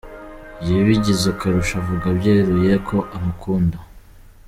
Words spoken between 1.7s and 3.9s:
avuga byeruye ko ‘amukunda’.